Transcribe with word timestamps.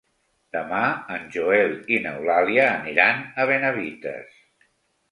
Demà 0.55 0.79
en 1.17 1.27
Joel 1.35 1.75
i 1.97 2.01
n'Eulàlia 2.07 2.67
aniran 2.73 3.25
a 3.45 3.51
Benavites. 3.53 4.43